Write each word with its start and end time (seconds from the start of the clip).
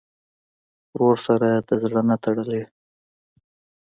ورور 0.93 1.17
سره 1.27 1.49
د 1.67 1.69
زړه 1.83 2.01
نه 2.09 2.15
تړلې 2.23 2.55
یې. 2.61 2.65